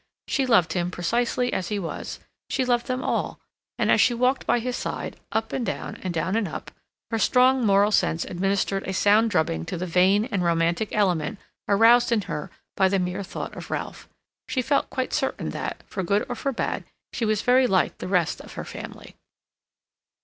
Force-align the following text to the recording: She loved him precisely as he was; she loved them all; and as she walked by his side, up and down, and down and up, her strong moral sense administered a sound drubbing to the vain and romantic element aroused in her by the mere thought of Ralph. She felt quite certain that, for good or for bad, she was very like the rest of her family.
She 0.27 0.47
loved 0.47 0.73
him 0.73 0.89
precisely 0.89 1.53
as 1.53 1.67
he 1.67 1.77
was; 1.77 2.19
she 2.49 2.65
loved 2.65 2.87
them 2.87 3.03
all; 3.03 3.39
and 3.77 3.91
as 3.91 4.01
she 4.01 4.15
walked 4.15 4.47
by 4.47 4.57
his 4.57 4.75
side, 4.75 5.15
up 5.31 5.53
and 5.53 5.63
down, 5.63 5.97
and 6.01 6.11
down 6.11 6.35
and 6.35 6.47
up, 6.47 6.71
her 7.11 7.19
strong 7.19 7.63
moral 7.63 7.91
sense 7.91 8.25
administered 8.25 8.81
a 8.87 8.93
sound 8.95 9.29
drubbing 9.29 9.63
to 9.65 9.77
the 9.77 9.85
vain 9.85 10.25
and 10.31 10.43
romantic 10.43 10.89
element 10.91 11.37
aroused 11.67 12.11
in 12.11 12.21
her 12.21 12.49
by 12.75 12.87
the 12.87 12.97
mere 12.97 13.21
thought 13.21 13.55
of 13.55 13.69
Ralph. 13.69 14.09
She 14.49 14.63
felt 14.63 14.89
quite 14.89 15.13
certain 15.13 15.51
that, 15.51 15.83
for 15.85 16.01
good 16.01 16.25
or 16.27 16.33
for 16.33 16.51
bad, 16.51 16.83
she 17.13 17.23
was 17.23 17.43
very 17.43 17.67
like 17.67 17.99
the 17.99 18.07
rest 18.07 18.41
of 18.41 18.53
her 18.53 18.65
family. 18.65 19.15